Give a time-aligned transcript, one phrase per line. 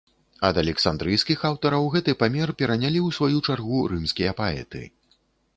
[0.47, 4.83] Ад александрыйскіх аўтараў гэты памер перанялі ў сваю чаргу рымскія паэты.